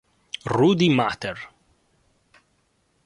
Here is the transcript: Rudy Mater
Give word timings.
Rudy 0.57 0.89
Mater 0.89 1.37